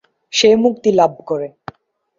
[0.33, 1.47] সে মুক্তিলাভ করে।